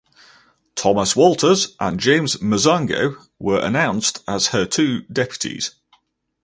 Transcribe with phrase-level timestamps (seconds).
[0.73, 5.75] Thomas Walters and James Masango were announced as two her deputies.